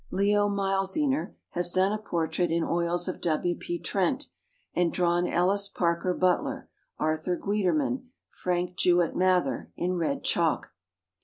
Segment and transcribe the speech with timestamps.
[0.09, 3.55] Leo Mielziner has done a portrait in oils of W.
[3.55, 3.77] P.
[3.77, 4.29] Trent,
[4.73, 10.71] and drawn Ellis Parker Butler, Arthur Guiterman, Frank Jewett Mather in red chalk.